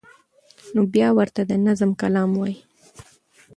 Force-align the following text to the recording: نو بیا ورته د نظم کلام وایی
نو 0.73 0.81
بیا 0.93 1.07
ورته 1.17 1.41
د 1.45 1.51
نظم 1.67 1.91
کلام 2.01 2.29
وایی 2.39 2.57